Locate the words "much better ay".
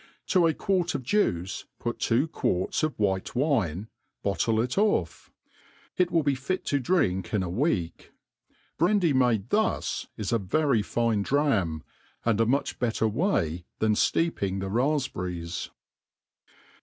12.47-13.63